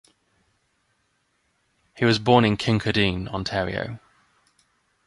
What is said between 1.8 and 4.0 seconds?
He was born in Kincardine, Ontario.